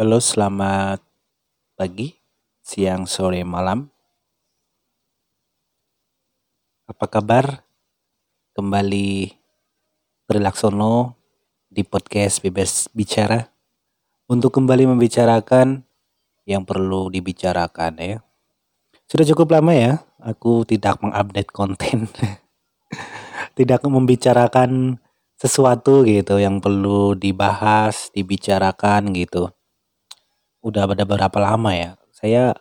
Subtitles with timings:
[0.00, 1.04] Halo, selamat
[1.76, 2.16] pagi,
[2.64, 3.84] siang, sore, malam.
[6.88, 7.68] Apa kabar?
[8.56, 9.28] Kembali
[10.24, 11.20] berlaksono
[11.68, 13.44] di podcast Bebas Bicara
[14.24, 15.84] untuk kembali membicarakan
[16.48, 18.24] yang perlu dibicarakan ya.
[19.04, 22.08] Sudah cukup lama ya, aku tidak mengupdate konten.
[23.60, 24.96] tidak membicarakan
[25.36, 29.52] sesuatu gitu yang perlu dibahas, dibicarakan gitu.
[30.60, 31.96] Udah pada berapa lama ya?
[32.12, 32.52] Saya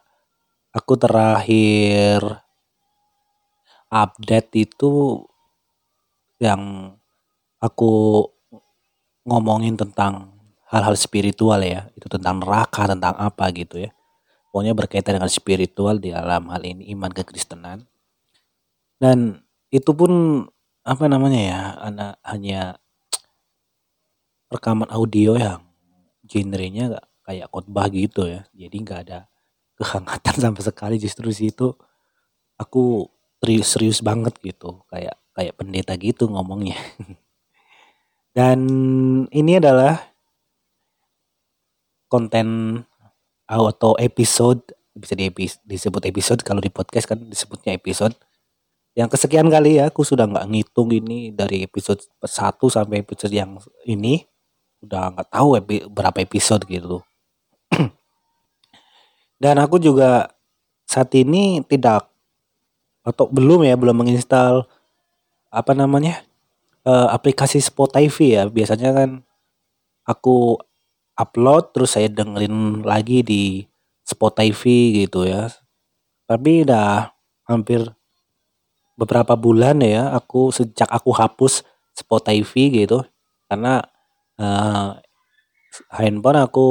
[0.71, 2.23] aku terakhir
[3.91, 5.20] update itu
[6.39, 6.95] yang
[7.59, 8.23] aku
[9.27, 10.31] ngomongin tentang
[10.72, 13.91] hal-hal spiritual ya, itu tentang neraka, tentang apa gitu ya.
[14.50, 17.84] Pokoknya berkaitan dengan spiritual di dalam hal ini iman kekristenan.
[18.95, 20.45] Dan itu pun
[20.88, 22.61] apa namanya ya, anak hanya
[24.50, 25.61] rekaman audio yang
[26.25, 28.41] genrenya gak kayak khotbah gitu ya.
[28.57, 29.29] Jadi nggak ada
[29.77, 30.95] kehangatan sampai sekali.
[30.97, 31.77] Justru situ
[32.58, 33.05] aku
[33.38, 34.81] serius serius banget gitu.
[34.89, 36.81] Kayak kayak pendeta gitu ngomongnya.
[38.38, 38.59] Dan
[39.30, 40.02] ini adalah
[42.09, 42.81] konten
[43.45, 44.66] atau episode.
[44.97, 45.30] Bisa di,
[45.69, 46.41] disebut episode.
[46.41, 48.17] Kalau di podcast kan disebutnya episode.
[48.97, 53.61] Yang kesekian kali ya aku sudah nggak ngitung ini dari episode 1 sampai episode yang
[53.86, 54.25] ini.
[54.81, 55.61] Udah nggak tahu
[55.93, 57.05] berapa episode gitu
[59.40, 60.36] dan aku juga
[60.84, 62.12] saat ini tidak
[63.08, 64.68] atau belum ya belum menginstal
[65.50, 66.22] apa namanya
[66.84, 68.44] uh, aplikasi Spotify ya.
[68.52, 69.10] Biasanya kan
[70.06, 70.60] aku
[71.16, 73.44] upload terus saya dengerin lagi di
[74.04, 75.48] Spotify gitu ya.
[76.30, 77.10] Tapi udah
[77.50, 77.82] hampir
[79.00, 81.64] beberapa bulan ya aku sejak aku hapus
[81.95, 83.08] Spotify gitu.
[83.48, 83.82] Karena
[84.38, 85.00] uh,
[85.95, 86.67] handphone aku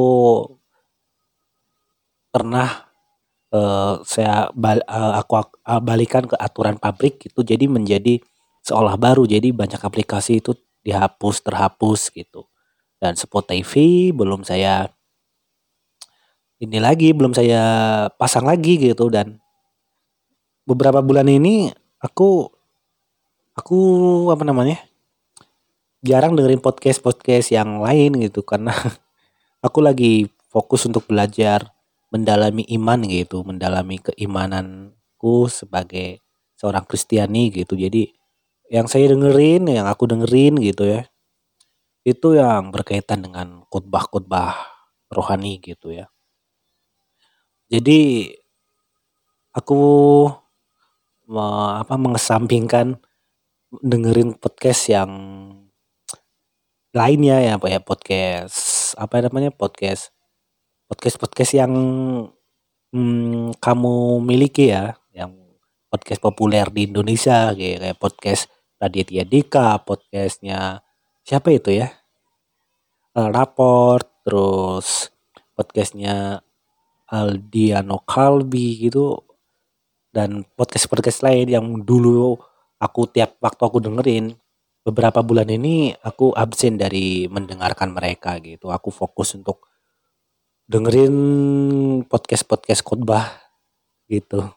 [2.39, 2.87] pernah
[3.51, 7.43] uh, saya bal uh, aku uh, balikan ke aturan pabrik gitu.
[7.43, 8.23] Jadi menjadi
[8.63, 9.27] seolah baru.
[9.27, 10.55] Jadi banyak aplikasi itu
[10.87, 12.47] dihapus terhapus gitu.
[13.03, 14.91] Dan Spotify belum saya
[16.59, 17.63] ini lagi belum saya
[18.15, 19.11] pasang lagi gitu.
[19.11, 19.43] Dan
[20.63, 22.47] beberapa bulan ini aku
[23.59, 23.79] aku
[24.31, 24.79] apa namanya
[25.99, 28.47] jarang dengerin podcast podcast yang lain gitu.
[28.47, 28.71] Karena
[29.67, 31.78] aku lagi fokus untuk belajar
[32.09, 36.25] mendalami iman gitu, mendalami keimananku sebagai
[36.57, 37.77] seorang Kristiani gitu.
[37.77, 38.13] Jadi
[38.73, 41.09] yang saya dengerin, yang aku dengerin gitu ya,
[42.05, 44.57] itu yang berkaitan dengan khotbah-khotbah
[45.13, 46.09] rohani gitu ya.
[47.69, 48.33] Jadi
[49.53, 49.81] aku
[51.29, 51.47] me,
[51.85, 52.97] apa mengesampingkan
[53.85, 55.13] dengerin podcast yang
[56.97, 60.09] lainnya ya apa ya podcast apa namanya podcast
[60.89, 61.73] podcast-podcast yang
[62.97, 65.37] hmm, kamu miliki ya, yang
[65.93, 68.43] podcast populer di Indonesia kayak, kayak podcast
[68.81, 70.81] Raditya Dika, podcastnya
[71.29, 71.93] siapa itu ya?
[73.13, 75.13] Uh, Raport, terus
[75.53, 76.41] podcastnya
[77.09, 79.29] Aldiano Kalbi gitu
[80.09, 82.41] dan podcast-podcast lain yang dulu
[82.81, 84.33] aku tiap waktu aku dengerin
[84.89, 89.68] beberapa bulan ini aku absen dari mendengarkan mereka gitu aku fokus untuk
[90.69, 91.17] dengerin
[92.05, 93.41] podcast-podcast khotbah
[94.07, 94.53] gitu.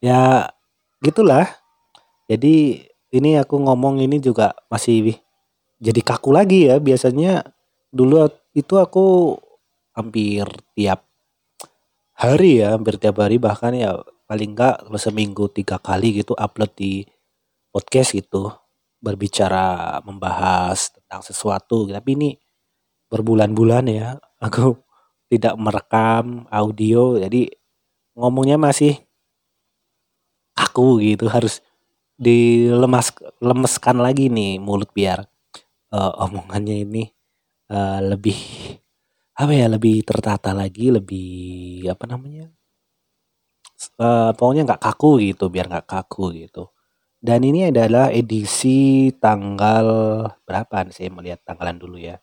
[0.00, 0.48] Ya
[1.04, 1.44] gitulah.
[2.26, 5.20] Jadi ini aku ngomong ini juga masih
[5.76, 6.80] jadi kaku lagi ya.
[6.80, 7.44] Biasanya
[7.92, 9.36] dulu itu aku
[9.92, 11.04] hampir tiap
[12.16, 17.06] hari ya, hampir tiap hari bahkan ya paling enggak seminggu tiga kali gitu upload di
[17.70, 18.50] podcast gitu
[18.98, 22.30] berbicara membahas tentang sesuatu tapi ini
[23.06, 24.76] berbulan-bulan ya aku
[25.26, 27.50] tidak merekam audio jadi
[28.16, 28.96] ngomongnya masih
[30.56, 31.28] aku gitu.
[31.28, 31.60] Harus
[32.16, 33.12] dilemas
[33.44, 35.28] lemeskan lagi nih mulut biar
[35.92, 37.04] uh, omongannya ini
[37.68, 38.36] uh, lebih
[39.36, 42.48] apa ya lebih tertata lagi lebih apa namanya
[44.00, 46.72] uh, pokoknya nggak kaku gitu biar nggak kaku gitu.
[47.16, 49.86] Dan ini adalah edisi tanggal
[50.46, 52.20] berapa saya melihat tanggalan dulu ya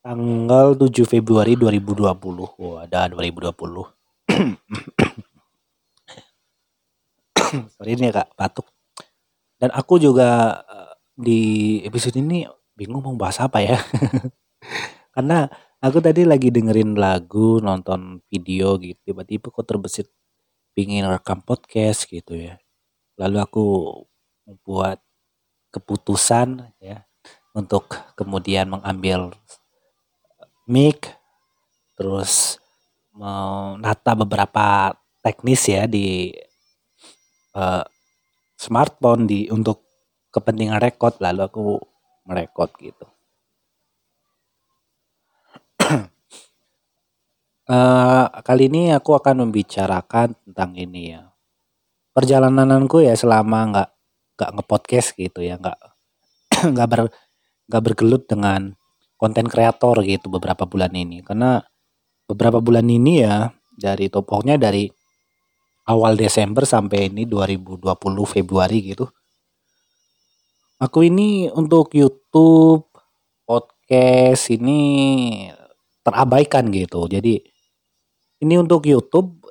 [0.00, 2.08] Tanggal 7 Februari 2020.
[2.56, 3.52] Wah, ada 2020.
[7.76, 8.64] Sorry ini Kak, batuk.
[9.60, 11.40] Dan aku juga eh, di
[11.84, 13.76] episode ini bingung mau bahas apa ya.
[15.14, 15.44] Karena
[15.84, 20.08] aku tadi lagi dengerin lagu, nonton video gitu, tiba-tiba kok terbesit
[20.72, 22.56] pingin rekam podcast gitu ya.
[23.20, 23.64] Lalu aku
[24.48, 25.04] membuat
[25.68, 27.04] keputusan ya
[27.52, 29.36] untuk kemudian mengambil
[30.70, 31.10] mic
[31.98, 32.62] terus
[33.10, 36.30] menata beberapa teknis ya di
[37.58, 37.82] uh,
[38.54, 39.82] smartphone di untuk
[40.30, 41.64] kepentingan rekod lalu aku
[42.22, 43.06] merekod gitu.
[47.66, 51.34] uh, kali ini aku akan membicarakan tentang ini ya
[52.14, 53.90] perjalananku ya selama nggak
[54.38, 55.78] nggak ngepodcast gitu ya nggak
[56.78, 57.00] nggak ber
[57.66, 58.79] nggak bergelut dengan
[59.20, 61.20] konten kreator gitu beberapa bulan ini.
[61.20, 61.60] Karena
[62.24, 64.88] beberapa bulan ini ya dari topoknya dari
[65.84, 67.84] awal Desember sampai ini 2020
[68.24, 69.04] Februari gitu.
[70.80, 72.88] Aku ini untuk YouTube
[73.44, 74.80] podcast ini
[76.00, 77.04] terabaikan gitu.
[77.04, 77.36] Jadi
[78.40, 79.44] ini untuk YouTube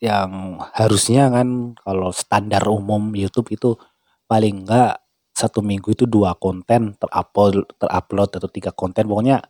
[0.00, 3.76] yang harusnya kan kalau standar umum YouTube itu
[4.24, 4.96] paling enggak
[5.40, 9.40] satu minggu itu dua konten terupload terupload atau tiga konten pokoknya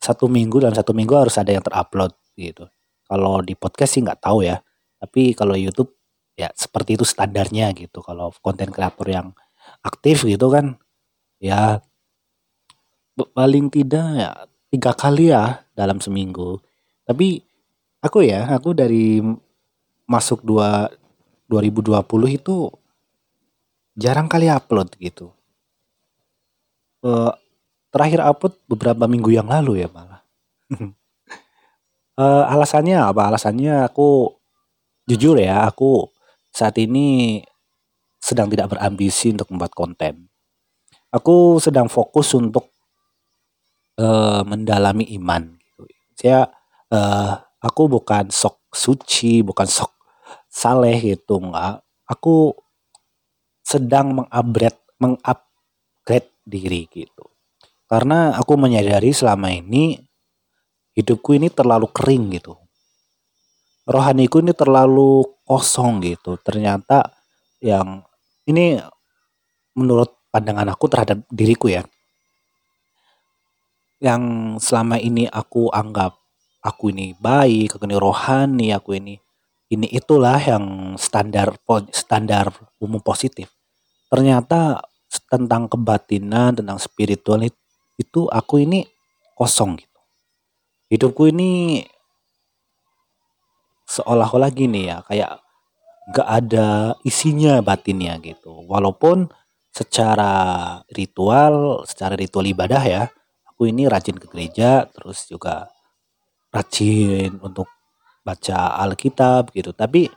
[0.00, 2.64] satu minggu dan satu minggu harus ada yang terupload gitu.
[3.04, 4.56] Kalau di podcast sih nggak tahu ya
[4.96, 5.92] tapi kalau YouTube
[6.40, 8.00] ya seperti itu standarnya gitu.
[8.00, 9.28] Kalau konten kreator yang
[9.84, 10.80] aktif gitu kan
[11.36, 11.84] ya
[13.36, 14.30] paling tidak ya
[14.72, 16.56] tiga kali ya dalam seminggu.
[17.04, 17.44] Tapi
[18.00, 19.20] aku ya aku dari
[20.08, 20.88] masuk dua
[21.50, 22.00] 2020
[22.34, 22.70] itu
[24.00, 25.28] jarang kali upload gitu.
[27.04, 27.32] Uh,
[27.92, 30.24] terakhir upload beberapa minggu yang lalu ya malah.
[32.16, 33.28] uh, alasannya apa?
[33.28, 34.32] Alasannya aku
[35.04, 36.08] jujur ya, aku
[36.48, 37.40] saat ini
[38.20, 40.32] sedang tidak berambisi untuk membuat konten.
[41.12, 42.72] Aku sedang fokus untuk
[44.00, 45.60] uh, mendalami iman.
[45.60, 45.82] Gitu.
[46.16, 46.48] Saya,
[46.88, 50.00] uh, aku bukan sok suci, bukan sok
[50.50, 51.78] saleh gitu nggak
[52.10, 52.50] aku
[53.70, 57.30] sedang mengupgrade mengupgrade diri gitu.
[57.86, 59.94] Karena aku menyadari selama ini
[60.98, 62.58] hidupku ini terlalu kering gitu.
[63.86, 66.34] Rohaniku ini terlalu kosong gitu.
[66.42, 67.10] Ternyata
[67.62, 68.02] yang
[68.46, 68.78] ini
[69.78, 71.82] menurut pandangan aku terhadap diriku ya.
[74.02, 74.22] Yang
[74.64, 76.18] selama ini aku anggap
[76.62, 79.14] aku ini baik, aku ini rohani, aku ini
[79.70, 81.54] ini itulah yang standar
[81.94, 82.50] standar
[82.82, 83.59] umum positif.
[84.10, 84.82] Ternyata
[85.30, 88.82] tentang kebatinan, tentang spiritual itu aku ini
[89.38, 90.00] kosong gitu.
[90.90, 91.80] Hidupku ini
[93.86, 95.38] seolah-olah gini ya, kayak
[96.10, 98.66] gak ada isinya batinnya gitu.
[98.66, 99.30] Walaupun
[99.70, 100.34] secara
[100.90, 103.02] ritual, secara ritual ibadah ya,
[103.46, 105.70] aku ini rajin ke gereja, terus juga
[106.50, 107.70] rajin untuk
[108.26, 109.70] baca Alkitab gitu.
[109.70, 110.10] Tapi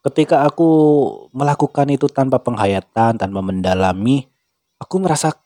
[0.00, 0.70] ketika aku
[1.36, 4.24] melakukan itu tanpa penghayatan, tanpa mendalami,
[4.80, 5.36] aku merasa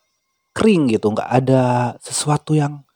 [0.55, 2.87] kering gitu, nggak ada sesuatu yang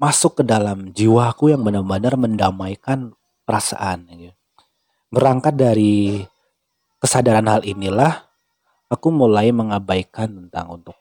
[0.00, 3.12] masuk ke dalam jiwaku yang benar-benar mendamaikan
[3.44, 4.06] perasaan.
[4.08, 4.32] Gitu.
[5.10, 6.22] Berangkat dari
[7.02, 8.30] kesadaran hal inilah,
[8.86, 10.94] aku mulai mengabaikan tentang untuk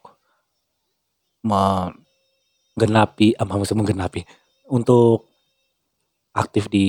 [1.46, 4.26] menggenapi, apa maksud menggenapi,
[4.68, 5.30] untuk
[6.34, 6.88] aktif di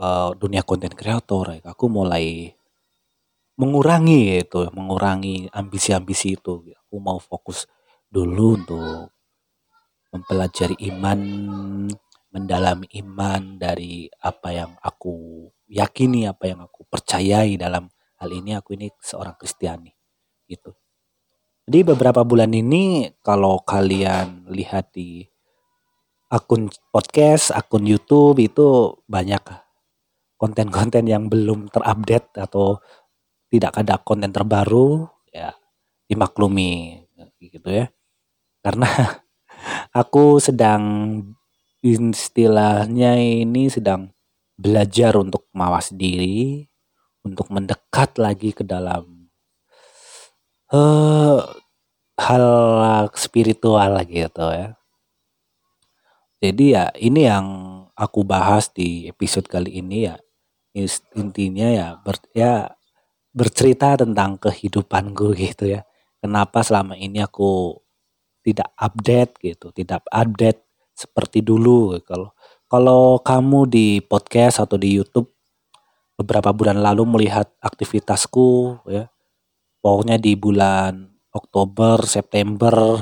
[0.00, 2.56] uh, dunia konten kreator ya, aku mulai
[3.60, 6.64] mengurangi itu, mengurangi ambisi-ambisi itu.
[6.88, 7.68] Aku mau fokus
[8.08, 9.12] dulu untuk
[10.10, 11.20] mempelajari iman,
[12.32, 18.74] mendalami iman dari apa yang aku yakini, apa yang aku percayai dalam hal ini aku
[18.74, 19.92] ini seorang Kristiani
[20.48, 20.74] gitu.
[21.70, 25.22] Jadi beberapa bulan ini kalau kalian lihat di
[26.26, 29.69] akun podcast, akun YouTube itu banyak
[30.40, 32.80] konten-konten yang belum terupdate atau
[33.52, 35.52] tidak ada konten terbaru ya
[36.08, 37.04] dimaklumi
[37.36, 37.92] gitu ya.
[38.64, 38.88] Karena
[40.00, 40.82] aku sedang
[41.84, 44.16] istilahnya ini sedang
[44.56, 46.64] belajar untuk mawas diri,
[47.20, 49.28] untuk mendekat lagi ke dalam
[50.72, 51.40] uh,
[52.16, 52.46] hal
[53.12, 54.72] spiritual gitu ya.
[56.40, 57.46] Jadi ya ini yang
[57.92, 60.16] aku bahas di episode kali ini ya
[61.16, 62.70] intinya ya ber, ya
[63.34, 65.86] bercerita tentang kehidupanku gitu ya.
[66.20, 67.78] Kenapa selama ini aku
[68.44, 70.60] tidak update gitu, tidak update
[70.96, 72.28] seperti dulu kalau
[72.68, 75.32] kalau kamu di podcast atau di YouTube
[76.20, 79.08] beberapa bulan lalu melihat aktivitasku ya.
[79.80, 83.00] Pokoknya di bulan Oktober, September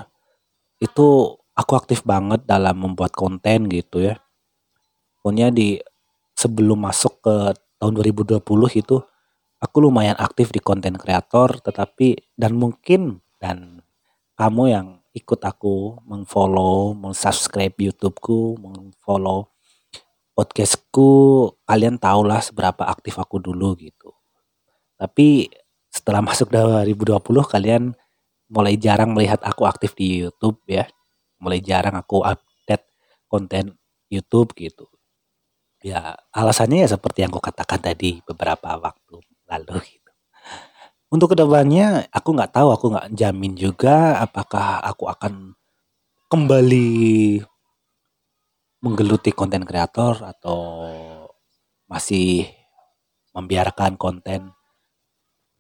[0.79, 4.15] itu aku aktif banget dalam membuat konten gitu ya.
[5.19, 5.75] Pokoknya di
[6.39, 7.35] sebelum masuk ke
[7.83, 8.39] tahun 2020
[8.79, 8.97] itu
[9.59, 13.83] aku lumayan aktif di konten kreator tetapi dan mungkin dan
[14.39, 14.87] kamu yang
[15.19, 19.51] ikut aku mengfollow, meng-subscribe YouTubeku, mengfollow
[20.39, 21.11] podcastku,
[21.67, 24.15] kalian tahulah seberapa aktif aku dulu gitu.
[24.95, 25.51] Tapi
[25.91, 27.91] setelah masuk 2020 kalian
[28.47, 30.87] mulai jarang melihat aku aktif di YouTube ya.
[31.43, 32.87] Mulai jarang aku update
[33.27, 33.75] konten
[34.07, 34.87] YouTube gitu.
[35.79, 40.13] Ya alasannya ya seperti yang aku katakan tadi beberapa waktu lalu gitu.
[41.09, 45.55] Untuk ke depannya aku nggak tahu, aku nggak jamin juga apakah aku akan
[46.29, 47.41] kembali
[48.85, 50.61] menggeluti konten kreator atau
[51.89, 52.47] masih
[53.33, 54.53] membiarkan konten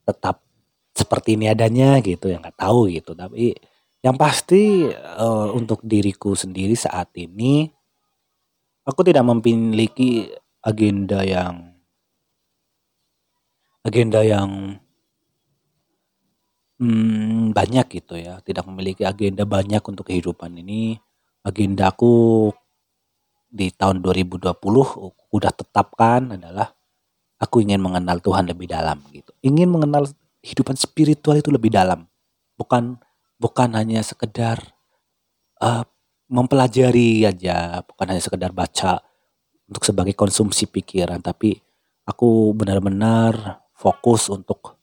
[0.04, 0.44] tetap
[0.92, 3.54] seperti ini adanya gitu yang nggak tahu gitu tapi
[4.02, 7.70] yang pasti uh, untuk diriku sendiri saat ini
[8.88, 10.33] aku tidak memiliki
[10.64, 11.76] agenda yang
[13.85, 14.80] agenda yang
[16.80, 20.97] hmm, banyak gitu ya tidak memiliki agenda banyak untuk kehidupan ini
[21.45, 22.49] agendaku
[23.49, 24.52] di tahun 2020
[25.33, 26.68] udah tetapkan adalah
[27.40, 29.33] aku ingin mengenal Tuhan lebih dalam gitu.
[29.40, 30.11] Ingin mengenal
[30.42, 32.04] kehidupan spiritual itu lebih dalam.
[32.59, 32.99] Bukan
[33.38, 34.59] bukan hanya sekedar
[35.62, 35.87] uh,
[36.28, 39.00] mempelajari aja, bukan hanya sekedar baca
[39.68, 41.61] untuk sebagai konsumsi pikiran, tapi
[42.04, 44.76] aku benar-benar fokus untuk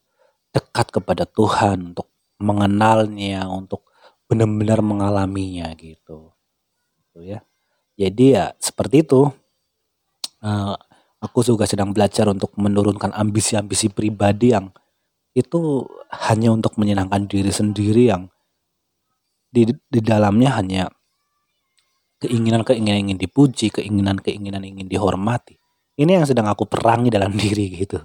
[0.53, 2.09] dekat kepada Tuhan, untuk
[2.41, 3.85] mengenalnya, untuk
[4.25, 6.33] benar-benar mengalaminya gitu.
[6.97, 7.39] Gitu ya.
[7.95, 9.29] Jadi ya seperti itu.
[10.45, 10.77] Uh,
[11.25, 14.69] aku juga sedang belajar untuk menurunkan ambisi-ambisi pribadi yang
[15.33, 15.83] itu
[16.29, 18.29] hanya untuk menyenangkan diri sendiri yang
[19.49, 20.83] di, di dalamnya hanya
[22.25, 25.61] keinginan-keinginan ingin dipuji, keinginan-keinginan ingin dihormati.
[25.95, 28.01] Ini yang sedang aku perangi dalam diri gitu.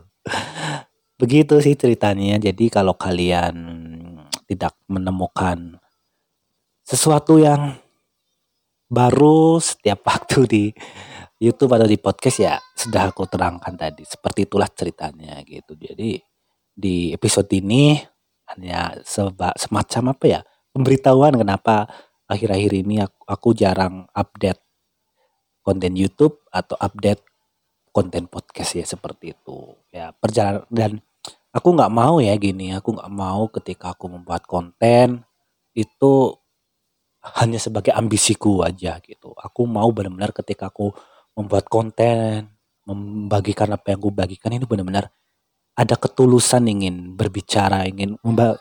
[1.17, 2.37] Begitu sih ceritanya.
[2.37, 3.57] Jadi kalau kalian
[4.45, 5.81] tidak menemukan
[6.85, 7.81] sesuatu yang
[8.91, 10.65] baru setiap waktu di
[11.41, 14.05] YouTube atau di podcast ya sudah aku terangkan tadi.
[14.05, 15.73] Seperti itulah ceritanya gitu.
[15.73, 16.21] Jadi
[16.77, 17.97] di episode ini
[18.53, 20.41] hanya seba, semacam apa ya
[20.75, 21.87] pemberitahuan kenapa
[22.31, 24.63] akhir-akhir ini aku, aku jarang update
[25.67, 27.27] konten YouTube atau update
[27.91, 31.03] konten podcast ya seperti itu ya perjalanan dan
[31.51, 35.27] aku nggak mau ya gini aku nggak mau ketika aku membuat konten
[35.75, 36.41] itu
[37.21, 39.37] hanya sebagai ambisiku aja gitu.
[39.37, 40.93] Aku mau benar-benar ketika aku
[41.37, 42.49] membuat konten,
[42.89, 45.13] membagikan apa yang aku bagikan ini benar-benar
[45.75, 48.19] ada ketulusan ingin berbicara, ingin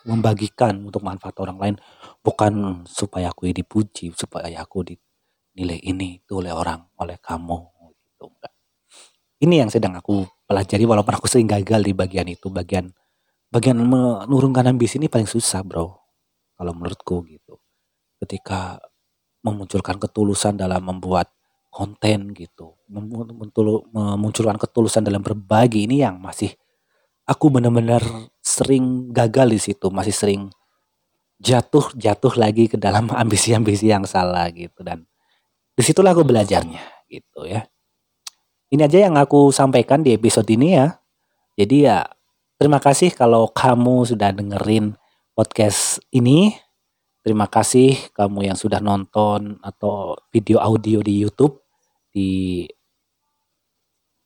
[0.08, 1.76] membagikan untuk manfaat orang lain,
[2.24, 7.60] bukan supaya aku dipuji, supaya aku dinilai ini itu oleh orang, oleh kamu
[8.16, 8.32] gitu.
[9.40, 12.92] Ini yang sedang aku pelajari walaupun aku sering gagal di bagian itu, bagian
[13.50, 15.96] bagian menurunkan ambisi ini paling susah, Bro.
[16.60, 17.60] Kalau menurutku gitu
[18.20, 18.80] ketika
[19.44, 21.32] memunculkan ketulusan dalam membuat
[21.72, 26.52] konten gitu memunculkan ketulusan dalam berbagi ini yang masih
[27.30, 28.02] aku benar-benar
[28.42, 30.42] sering gagal di situ masih sering
[31.38, 34.82] jatuh jatuh lagi ke dalam ambisi-ambisi yang salah gitu.
[34.82, 35.06] Dan
[35.78, 37.70] di situlah aku belajarnya gitu ya.
[38.70, 40.98] Ini aja yang aku sampaikan di episode ini ya.
[41.54, 42.06] Jadi ya
[42.58, 44.98] terima kasih kalau kamu sudah dengerin
[45.38, 46.58] podcast ini.
[47.20, 51.62] Terima kasih kamu yang sudah nonton atau video audio di YouTube
[52.10, 52.64] di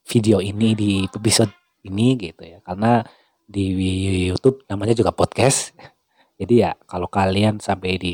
[0.05, 2.59] video ini di episode ini gitu ya.
[2.63, 3.03] Karena
[3.43, 3.75] di
[4.31, 5.75] YouTube namanya juga podcast.
[6.39, 8.13] Jadi ya kalau kalian sampai di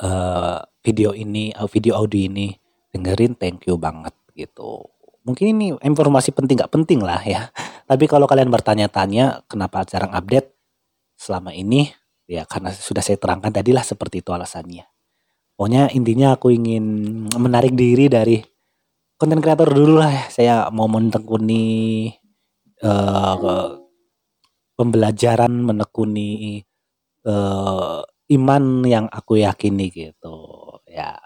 [0.00, 2.54] uh, video ini uh, video audio ini
[2.94, 4.86] dengerin thank you banget gitu.
[5.26, 7.50] Mungkin ini informasi penting gak penting lah ya.
[7.90, 10.54] Tapi kalau kalian bertanya-tanya kenapa jarang update
[11.18, 11.90] selama ini
[12.26, 14.82] Ya karena sudah saya terangkan tadi lah seperti itu alasannya.
[15.54, 16.84] Pokoknya intinya aku ingin
[17.38, 18.42] menarik diri dari
[19.14, 20.24] konten kreator dulu lah ya.
[20.28, 22.10] Saya mau menekuni
[22.82, 23.80] uh,
[24.76, 26.60] pembelajaran, menekuni
[27.24, 28.02] uh,
[28.32, 30.36] iman yang aku yakini gitu.
[30.90, 31.16] Ya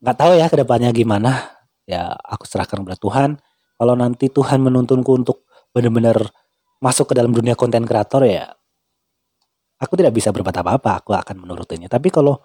[0.00, 1.56] nggak tahu ya ke depannya gimana.
[1.88, 3.30] Ya aku serahkan kepada Tuhan.
[3.76, 5.44] Kalau nanti Tuhan menuntunku untuk
[5.74, 6.32] benar-benar
[6.80, 8.56] masuk ke dalam dunia konten kreator ya
[9.80, 11.88] aku tidak bisa berbuat apa-apa, aku akan menurutinya.
[11.88, 12.40] Tapi kalau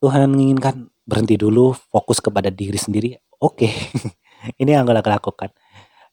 [0.00, 3.10] Tuhan menginginkan berhenti dulu, fokus kepada diri sendiri,
[3.40, 3.64] oke.
[3.64, 3.72] Okay.
[4.60, 5.50] Ini yang akan aku lakukan.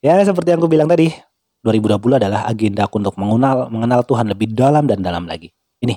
[0.02, 1.14] Ya seperti yang aku bilang tadi,
[1.62, 5.54] 2020 adalah agenda aku untuk mengenal mengenal Tuhan lebih dalam dan dalam lagi.
[5.78, 5.94] Ini.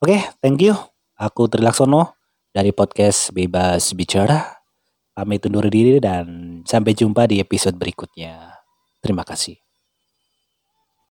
[0.00, 0.72] Oke, okay, thank you.
[1.20, 2.16] Aku Trilaksono
[2.56, 4.64] dari podcast Bebas Bicara.
[5.12, 6.24] Kami undur diri dan
[6.64, 8.64] sampai jumpa di episode berikutnya.
[9.04, 9.67] Terima kasih.